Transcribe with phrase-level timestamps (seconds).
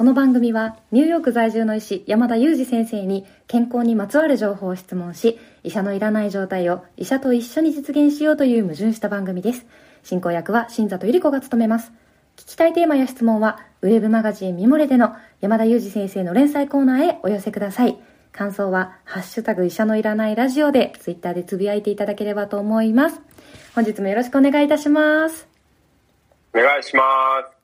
[0.00, 9.66] この番組はニューヨーク在住の医師山田裕二先生に健康にまつわる情報を質問し医者のいらない状態を医者と一緒に実現しようという矛盾した番組です。
[10.02, 11.92] 進行役は新里ゆり子が務めます。
[12.38, 17.98] 聞きたいテーマや質問はウェブマガジンミモレでの山田裕二先生の連載コーナーへお寄せください。
[18.32, 23.20] 感想は「ハッシュタグ医者のいらないラジオ」でツイッターでつぶやいていただければと思います。
[23.74, 25.46] 本日もよろしくお願いいたします。
[26.54, 27.02] お願いしま
[27.42, 27.60] す。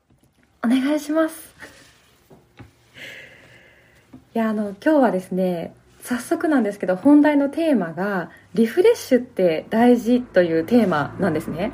[0.62, 1.85] お願いします
[4.36, 11.72] いやあの今日はですね早速なんですけど本題のテーマがリフレッシュって大事というテーマなんですね。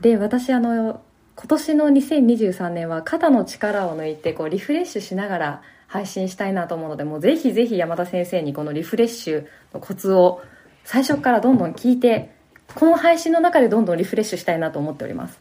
[0.00, 1.02] で私あの
[1.36, 10.40] 今年の2023年は肩の力を抜いてこうリフレッシュしながら配信したいなと思うのでもうぜひぜひ山田先生にこのリフレッシュのコツを
[10.82, 12.30] 最初からどんどん聞いて
[12.74, 15.38] この配信の中でどんどんリフレッシュしたいなと思っております。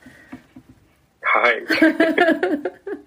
[1.22, 1.64] はい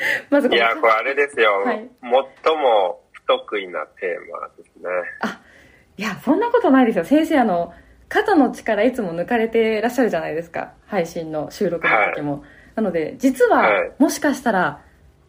[0.30, 1.90] まずいやこれあれですよ、はい。
[2.02, 4.90] 最も不得意なテーマですね。
[5.96, 7.04] いやそんなことないですよ。
[7.04, 7.74] 先生あの
[8.08, 10.72] 肩の力いつも抜かれてらっしゃるじゃないですか。
[10.86, 12.44] 配信の収録の時も、
[12.74, 13.92] なので実は、はい。
[13.98, 14.80] もしかしたら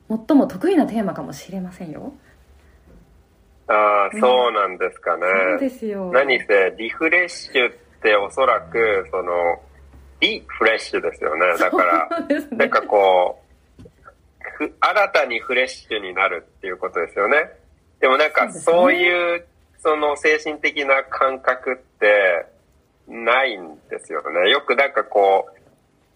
[0.09, 2.13] 最も得意なテーマかもしれませんよ。
[3.67, 6.11] ああそうなんですかね、そうですよ。
[6.11, 9.61] 何せリフレッシュっておそらくその
[10.19, 11.57] リフレッシュですよね。
[11.59, 12.47] だからね。
[12.51, 13.40] なんかこう
[14.69, 17.49] ふ新たにフレッシュになるっていうことですよね。
[17.99, 19.45] でもなんかそういう
[19.79, 22.45] その精神的な感覚って
[23.07, 24.49] ないんですよね。
[24.51, 25.61] よくなんかこう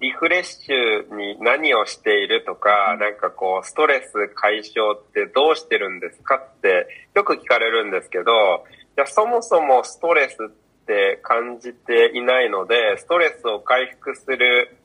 [0.02, 8.66] リフレッシュに何をしているとか、なんかこう、ストレス解消ってどうしてるんですかってよく聞かれるんですけど、
[8.98, 14.78] いや、そもそもストレスって感じていないので、ストレスを回復する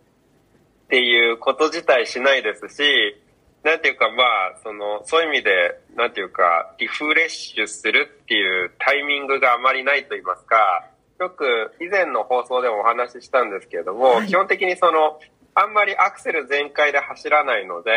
[0.84, 3.20] っていうこと自体しないですし、
[3.62, 15.20] なんていうかまあ、その、そういう意味で、なんていうか、リフレッシュするっていうタイミングがあまりないと言いますか、よく以前の放送でもお話ししたんですけれども、はい基本的にその、
[15.55, 17.90] あんまりアクセル全開で走らないので、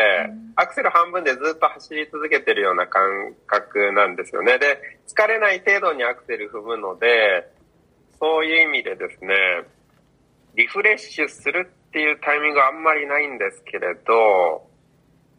[0.56, 4.58] アクセル半分でずっと走り続けてるような感覚なんですよね。
[4.58, 7.48] で、疲れない程度にアクセル踏むので、
[8.18, 9.34] そういう意味でですね、
[10.56, 14.66] リフレッシュするっていうタイミングはあんまりないんですけれど、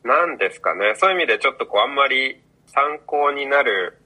[0.06, 0.94] なんですかね。
[0.96, 3.98] そういう意味でちょっとこうあんまり参考になる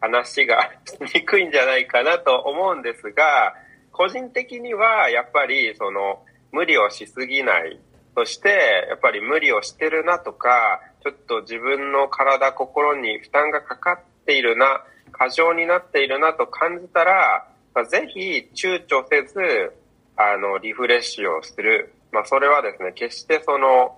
[0.00, 3.54] 話がしにくいんじゃないかなと思うんですが、
[3.92, 7.78] 個人的にはやっぱりその無理をしすぎない。
[8.16, 8.48] そして
[8.88, 19.72] やっぱり無理をしてるなとか、ちょっと自分の体、心に負担がかかっているな、過剰になっているなと感じたら、まあぜひ躊躇せず、
[20.16, 21.92] あの、リフレッシュをする。
[22.12, 23.96] まあ、それはですね、決してその、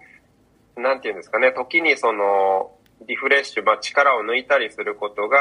[0.77, 2.73] なんていうんですかね、時にその、
[3.07, 5.39] リフレッシュ、まあ、力を抜いたりすることが、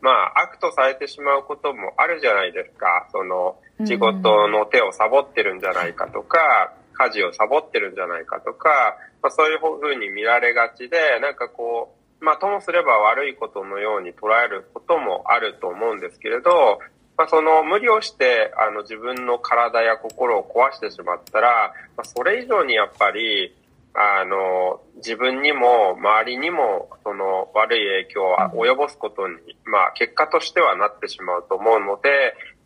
[0.00, 3.08] まあ、悪とされてしまうこともあるじゃないですか。
[3.12, 16.78] その、仕事の手をサボってるんじゃないかとか、家事をサボってるんじゃないかとか、まあ、そういうふうに見られがちで、なんかこう、まあ、ともすれば悪いことのように捉えることもあると思うんですけれど、
[17.16, 23.54] まあ、その無理をして、あの、自分の体や心を壊してしまったら、まあ、それ以上にやっぱり、
[24.00, 32.08] あの、自分にも周りにも、その悪い影響を及ぼすことに、まあ、結果としてはなってしまうと思うので、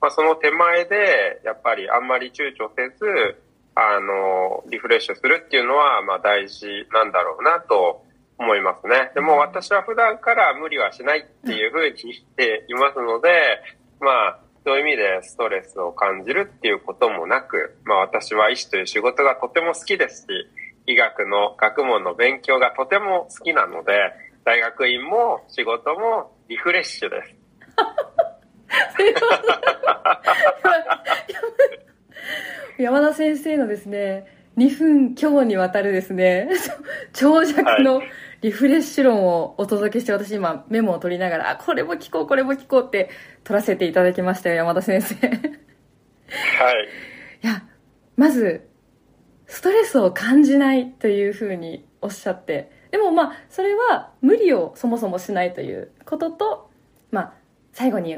[0.03, 3.43] まあ、その手前で、やっぱりあんまり躊躇せず、
[3.75, 8.05] あの、リフレッシュするっていうのは、まあ、大事なんだろうなと
[8.37, 9.13] 思いますね。
[9.15, 13.31] でも私は普段から無理はしないっていうふうに言っていますので、
[14.01, 20.27] まあ、そういう意味でストレスを感じるっていうこともなく、まあ私は医師という仕事がとても好きですし、
[20.93, 23.93] 医学の学問の勉強がとても好きなので、
[24.45, 27.37] 大学院も仕事もリフレッシュです。
[32.79, 34.27] 山田先生のですね
[34.57, 36.51] 2分強にわたるですね
[37.13, 38.03] 長尺の
[38.41, 43.11] リフレッシュ論をお届けして私今メモを取りながらあこれも聞こうこれも聞こうって
[43.45, 45.39] 取らせていただきましたよ山田先生いはい。
[47.43, 47.63] や
[48.17, 48.72] まず
[49.53, 56.71] ストレスを感じないというふうにおっしゃってでもまあそれは無理をそもそもしないということと
[57.11, 57.33] まあ
[57.75, 58.17] 最後に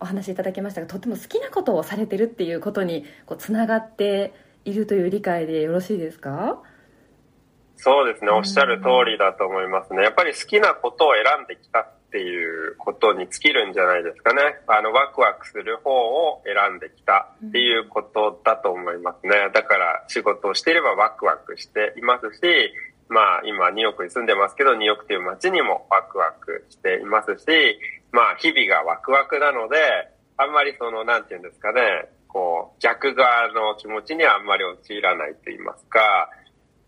[0.00, 4.34] お話しいただきましたがとても好きなことをされてるっていうことにこうつながって
[4.64, 6.60] いるという理解でよろしいですか？
[7.76, 8.32] そうですね。
[8.32, 10.02] おっしゃる通りだと思いますね。
[10.02, 14.42] やっぱり好きなことを選んできたっっていうことに尽きるんじゃないですかね。
[14.66, 19.48] あの、ワクワクする方を選んできたっていうことだと思いますね。
[19.54, 22.42] だから仕事をしていればワクワクしていますし、
[23.08, 27.46] まあ今ニューヨークに住んでますけど、ニューヨークという街にもワクワクしていますし、
[28.12, 29.78] まあ日々がワクワクなので、
[30.36, 31.80] あんまりその、なんていうんですかね、
[32.28, 36.28] こう、逆側の気持ちにはあんまり陥らないと言いますか、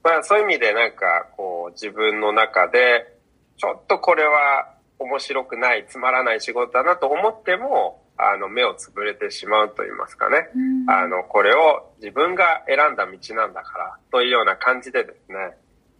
[0.02, 3.14] まあそういう意味でなんかこう自分の中で、
[3.56, 10.48] ちょっとこれは面白くない、つまらない仕事だなと思っても、あの、目をつぶれてしまうと言いますかね。
[10.88, 15.56] あの、これを自分が選んだ道なんだから、というような感じでですね、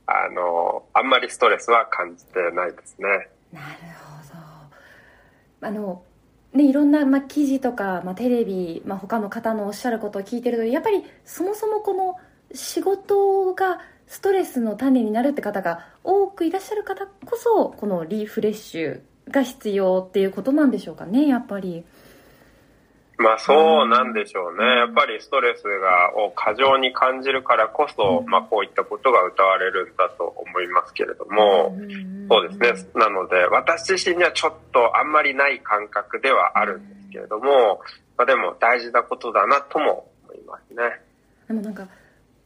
[0.06, 3.08] あの、あんまりストレスは感じてないですね。
[3.52, 3.66] なる
[5.60, 5.66] ほど。
[5.66, 6.02] あの、
[6.52, 12.16] ね、いろんな、まあ、記事とか、まあ、テレビ、まあ、他の方のおっしゃることを聞いてると、やっぱりそもそもこの
[12.52, 21.84] 仕事がストレスの種になるって方が多くいらっしゃる方こそ、このリフレッシュが必要っていうことなんでしょうかね、やっぱり。
[23.16, 24.64] まあそうなんでしょうね。
[24.64, 31.76] やっぱりストレスがを過剰に感じるからこそ、まあこういったことが歌われるんだと思いますけれども、
[32.28, 32.90] そうですね。
[32.94, 37.80] なので私自身にはちょっとあんまりない感覚ではあるんですけれども、
[38.18, 40.82] まあでも大事なことだなとも思いますね。
[41.46, 41.86] でもなんか、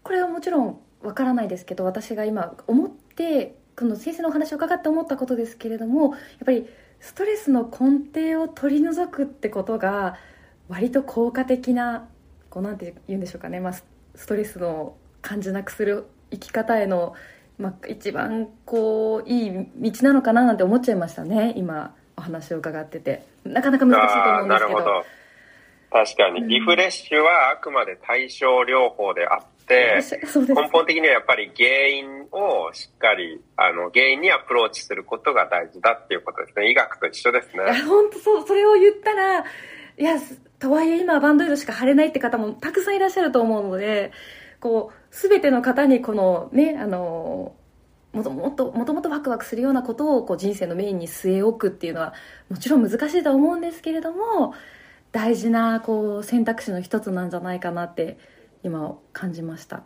[0.02, 6.66] これはもちろんわからないですけど、私が今思って、この先生のお話を伺って思ったことですけれども、やっぱり
[7.00, 10.16] ストレスの根底を取り除くってことが、
[10.68, 12.08] 割と効果的な
[12.50, 13.84] こうなんて言うんでしょうかね、まあ、ス
[14.26, 17.14] トレスの感じなくする生き方への、
[17.58, 21.54] まあ、一番こういい道なのかななんて思っちゃいましたね。
[21.56, 23.22] 今お話を伺ってて。
[23.44, 25.04] なかなか難しいと思うんですけど。
[25.90, 36.70] 確かに、リフレッシュはあくまで対症療法であって、根本的にはやっぱり原因をしっかり、あの、原因にアプローチすることが大事だっていうことですね。
[36.70, 37.82] 医学と一緒ですね。
[37.82, 39.44] 本当そう、それを言ったら、い
[39.98, 40.16] や、
[40.58, 44.12] とはいえ今はバンドエイドしか貼れないって方もたくさんいらっしゃると思うので、
[44.60, 47.54] こう、すべての方にこのね、あの、
[48.12, 52.14] もともと、もともとワクワクするようなことをこう人生のメインに据え置くっていうのは、
[52.48, 54.54] もちろん難しいと思うんですけれども、
[55.12, 58.18] 大事なこう選択肢の一つなんじゃないかなって
[58.62, 59.82] 今感じました。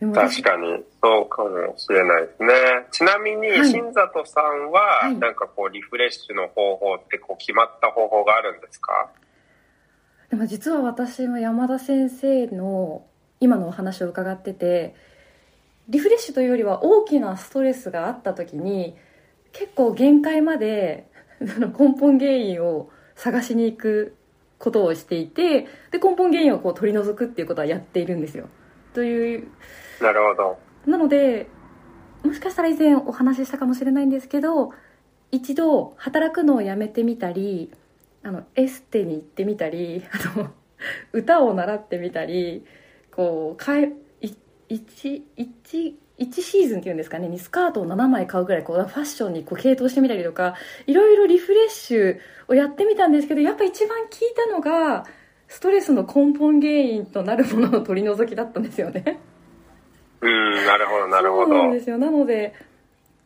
[0.00, 2.52] 確かにそうかもしれないですね。
[2.90, 9.10] ちなみに、新里さんは、なんかこう、リフレッシュの方法ってこう、決まった方法があるんですか？
[10.30, 13.06] でも実は私も山田先生の
[13.40, 14.94] 今のお話を伺ってて、
[15.88, 18.96] リフレッシュというよりは大きなストレスがあった時に、
[19.52, 21.08] 結構限界まで
[21.40, 24.16] 根本原因を探しに行く
[24.64, 28.48] ことをしていて、で、根本原因をこう取り除くっていうことはやっているんですよ。
[28.94, 29.48] という
[30.00, 31.48] なるほどなので
[32.22, 34.72] もしかしたら以前お話ししたかもしれないんですけど
[35.30, 37.72] 一度働くのをやめてみたり
[38.22, 40.50] あのエステに行ってみたりあの
[41.12, 42.64] 歌を習ってみたり
[43.10, 43.92] こうかえ
[44.70, 50.54] 1 1 1シーズンっていうんですかねにスカートを7枚買うぐらいこうファッションにこう傾倒してみたりとか
[50.86, 52.18] いろいろリフレッシュ
[52.48, 55.04] をやってみたんですけどやっぱ一番効いたのが
[55.48, 59.20] ストレスの根本原因となるものの取り除きだったんですよね。
[60.20, 61.46] うん、なるほど、なるほど。
[61.46, 61.98] そうなんですよ。
[61.98, 62.54] なので、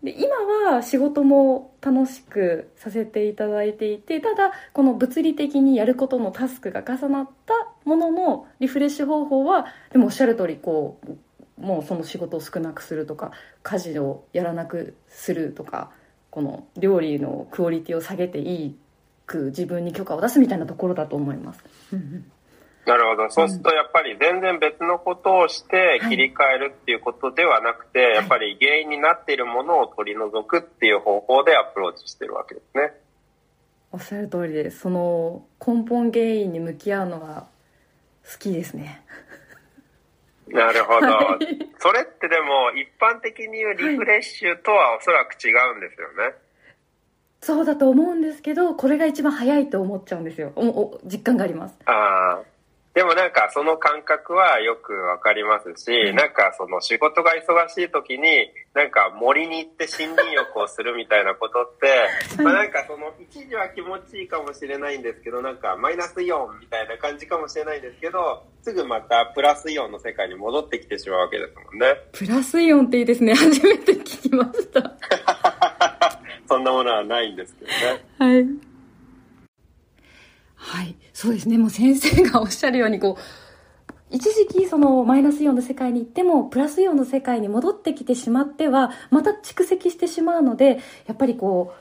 [0.03, 0.37] で今
[0.73, 7.55] は仕事も楽しくさせていただいていてただこの物理的にやることのタスクが重なった
[7.85, 11.17] もののリフレッシュ方法はでもおっしゃる通りこう
[11.61, 13.33] もうその仕事を少なくするとか
[13.63, 15.91] 家事をやらなくするとか
[16.31, 18.77] この料理のクオリティを下げていい
[19.27, 21.65] く自分に許可を出すみたいなところだと思います。
[22.87, 23.31] なるほど。
[23.31, 32.95] そうするとやっぱり全然別のことをして切り替えるっていうことではなくて、はい、やっぱり原因になっているものを取り除くっていう方法でアプローチしてるわけですね。
[33.93, 37.47] おっしゃる通りで、その根本原因に向き合うのが
[38.31, 39.03] 好きですね。
[40.53, 41.47] なるほど、はい。
[41.79, 46.35] それってでも一般的に言うリフレッシュとはおそらく違うんですよね。
[47.41, 50.53] そうだと思うんですけどこれが一番早いと思っちゃうんですよ。
[50.57, 51.77] おお実感があります。
[51.87, 52.43] ああ
[52.99, 71.95] でもなんかその感覚はよくわかりますし、うん、なんかその仕事が忙しい時になんか森に行って森林浴をするみたいなことって、まあなんかその一時は気持ちいいかもしれないんですけど、なんかマイナスイオンみたいな感じかもしれないんですけど、すぐまたプラスイオンの世界に戻ってきてしまうわけですもんね。
[72.11, 73.33] プラスイオンっていいですね。
[73.39, 74.99] 初めて聞きました。
[76.51, 78.05] そんなものはないんですけどね。
[78.19, 78.69] はい。
[80.57, 80.97] はい。
[81.21, 81.59] そうですね。
[81.59, 91.75] もう先生がおっしゃるように、こう、一時期そのマイナスイオンの世界に行っても、プラスイオンの世界に戻ってきてしまっては、また蓄積してしまうので、やっぱりこ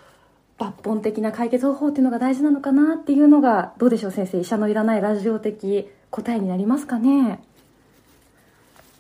[0.59, 7.39] う、抜本的な解決方法っていうのが大事なのかなっていうのが、どうでしょう先生、医者のいらないラジオ的答えになりますかね？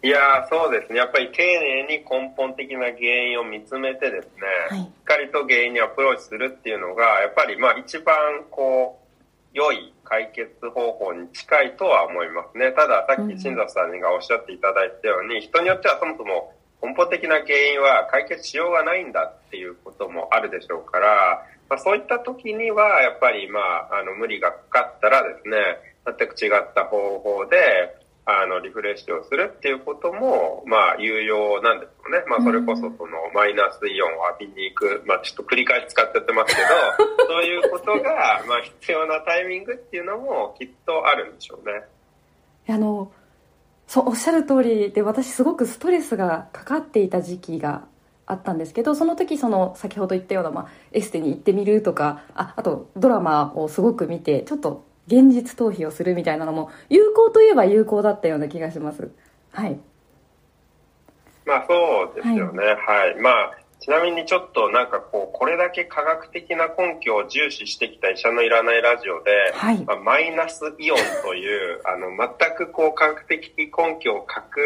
[0.03, 0.19] いや
[0.51, 0.99] そうですね。
[0.99, 2.97] やっぱり丁寧に根本的な原
[3.31, 4.31] 因を見つめてですね、
[4.69, 8.15] はい、しっかりと原因にアプローチするっていうのが、やっぱりまあ一番
[8.51, 9.06] こう、
[9.57, 12.71] 良い解決方法に近いとは思いますね。
[12.73, 25.57] たださっき新里さんがおっしゃっていただいたように、人によってはそもそも根本的な原因は解決しようがないんだっていうこともあるでしょうから、まあ、そういった時にはやっぱりまあ、あの無理がかかったらですね、
[26.05, 27.96] 全く違った方法で、
[28.29, 32.25] あの、リフレッシュをするっていうことも、まあ、有用なんですよね。
[32.27, 36.67] まあ、それこそ、その、マイナスイオンを浴びに行く、まあ、ちょっと繰り返し使っちゃってますけど、
[37.25, 41.83] そういうことが、まあ、必要なタイミングっていうのも、きっとあるんでしょうね。
[42.67, 43.13] あの、
[43.87, 47.85] そう、おっしゃる通りで、私すごくストレスがかかっていた時期が
[48.25, 59.09] あったんですけど、その時、その、先ほど言ったような、まあ、エステに行ってみるとか、あ、あと、ドラマをすごく見て、ちょっと、現実逃避をするみたいなのも有効といえば有効だったような気がします。
[59.51, 59.79] はい。
[61.45, 74.59] まあそうですよね、はい、はい、まあちなみにちょっとなんかこうこれだけ科学的な根拠を重視してきた医者のいらないラジオで、はい、まあ、マイナスイオンという あの全くこう科学的根拠を欠く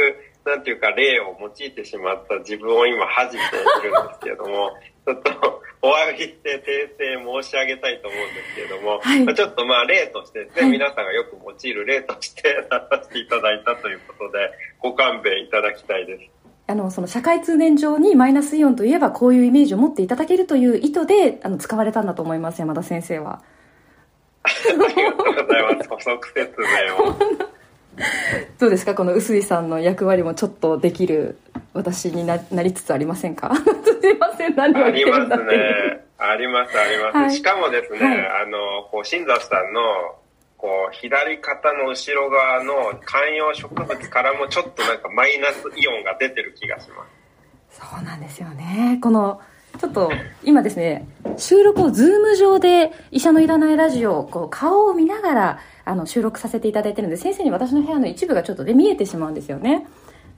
[0.46, 4.72] なんていうか例を用いてしまった自分を今恥じているんですけれども
[5.06, 16.42] ちょっとお詫びして訂正申し上げたいと思うんですけれども、はい、まあ、ちょっとまあ例としてね、はい、皆さんがよく用いる例として出させていただいたということで、ご勘弁いただきたいです。
[16.68, 23.42] あの、その社会通念上にマイナスイオンといえばこういうイメージを持っていただけるという意図で、あの、使われたんだと思います、山田先生は。
[24.46, 24.50] あ
[24.96, 25.90] りがとうございます。
[25.90, 27.16] 補足説明を。
[28.60, 28.96] どうですか？
[28.96, 31.38] この臼井さんの役割もちょっとできる
[31.74, 33.54] 私にななりつつありませんか？
[34.02, 34.56] すいません。
[34.56, 39.82] 何を言ってるんだってありますあります、はい、しかもですね、はい、あのこう新座さんの
[40.58, 47.04] こう左肩の後ろ側の観葉植物からもちょっとなんかマイナスイオンが出てる気がしま
[47.72, 47.80] す。
[47.80, 49.00] そうなんですよね。
[49.02, 49.42] この
[49.80, 50.12] ちょっと
[50.44, 51.08] 今ですね
[51.38, 59.88] 収録をズーム上で医者のいらないラジオこう顔を見ながらあの収録させていただいてるんで先生に私の部屋の一部がちょっとで見えてしまうんですよね。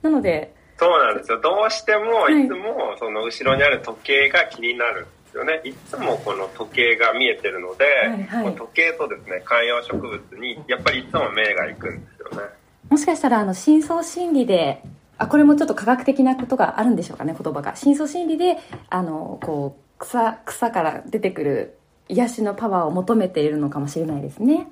[0.02, 1.40] なのでそうなんですよ。
[1.40, 2.48] どうしてもい。
[2.48, 12.48] つもその後ろにある時計が気になるんですよね、い、つもこの時計が見えてるので、はいはい、時計とですね観葉植物にやっぱりいつも目が行くんですよね。
[12.90, 14.82] もしかしたらあの深層心理で
[15.16, 17.76] あこれもちょっと科学的なことがあるんでしょうかね言葉が。
[17.76, 18.58] 深層心理で
[18.90, 24.68] あのこう草草から出てくる癒しのパワーを求めているのかもしれないですね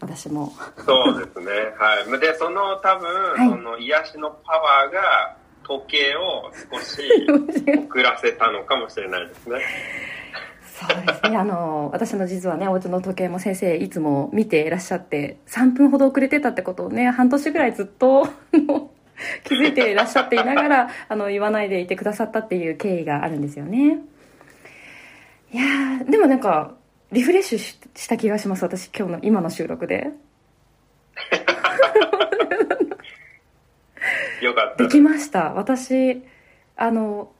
[0.00, 0.52] 私も。
[0.84, 1.46] そうですね。
[1.78, 2.20] はい。
[2.20, 7.02] でその多分、はい、その癒しのパワーが時計を少し
[7.88, 9.60] 遅らせたのかもしれないですね。
[10.64, 11.36] そうですね。
[11.36, 18.26] あの私の実はねお家の時計も先生いつも見ていらっしゃって3分ほど遅れてたってことをね半年ぐらいずっと
[19.44, 23.98] 気づいていらっしゃっていながらあの言わないでいてくださったっていう経緯があるんですよね。
[25.52, 26.74] いやでもなんか
[27.12, 30.10] リフレッシュした気がします私今日の今の収録で。
[34.40, 34.82] よかった。
[34.82, 35.52] できました。
[35.52, 36.24] 私
[36.76, 37.32] あの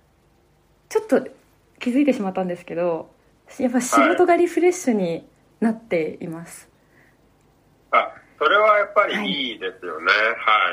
[0.88, 1.26] ちょっと
[1.78, 3.10] 気づいてしまったんですけど
[3.58, 5.26] やっぱ仕事がリフレッシュに
[5.60, 6.68] なっています、
[7.90, 9.54] はい、あそれはやっぱりい。
[9.54, 10.16] いですよね、はい、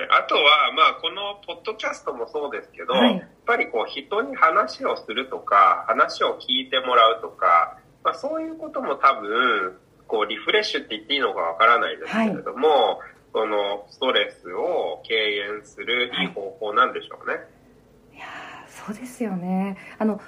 [0.10, 0.41] はい、あとは
[0.75, 9.77] まあこのポッドキャストもそうですけど、はい、やっぱりこう人に話をするとか話を聞いてもらうとかまあ、そういうことも多分、
[10.08, 17.36] こう、リフレッシュって言っていいのかわからないですけれども、はい、その、ストレスを軽減するいい方法なんでしょうね。
[17.36, 18.25] はい、いや
[18.68, 19.77] そうですよね。
[19.98, 20.22] あの、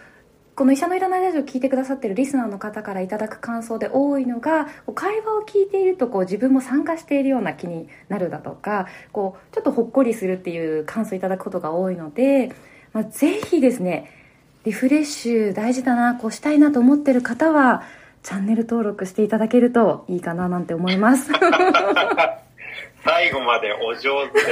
[0.61, 12.53] この医者のいらないラジオを聞いてくださってるリスナーの方からいただく感想で多いのが会話を聞いているとこう自分も参加しているような気になるだとかこうちょっとほっこりするっていう感想いただくことが多いので、
[12.91, 14.20] まあ、ぜひですね
[14.65, 17.83] リフレッシュ大事だなこうしたいなと思ってる方は
[18.23, 21.31] チャンネル登録していただけるといいかななんて思います。
[23.03, 24.45] 最後までお上手で。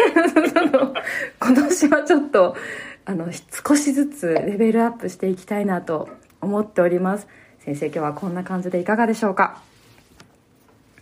[1.40, 2.56] 今年はちょっと
[3.06, 3.28] あの
[3.68, 6.10] 少しずつレベルアップしていきたいなと
[6.42, 7.28] 思っております。
[7.60, 9.62] 先生今日はこんな感じでいかがでしょうか？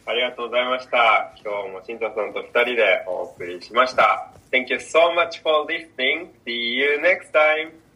[0.06, 1.34] ありがとうございました。
[1.44, 4.32] 今日も新田さんと2人でお送りしました。
[4.52, 6.28] Thank you so much for listening.
[6.46, 7.87] See you next time.